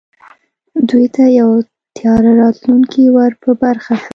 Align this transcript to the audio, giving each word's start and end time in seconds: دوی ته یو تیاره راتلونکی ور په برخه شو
دوی 0.89 1.05
ته 1.15 1.23
یو 1.39 1.49
تیاره 1.97 2.31
راتلونکی 2.41 3.03
ور 3.15 3.31
په 3.41 3.49
برخه 3.61 3.93
شو 4.01 4.07